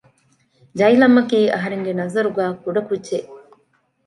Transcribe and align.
ޖައިލަމްއަކީ 0.77 1.39
އަހަރެންގެ 1.53 1.93
ނަޒަރުގައި 1.99 2.53
ކުޑަކުއްޖެެއް 2.63 3.29